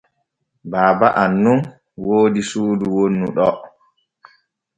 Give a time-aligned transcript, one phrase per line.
[0.71, 1.59] Baaba am nun
[2.03, 3.47] woodi suudu wonnu ɗo.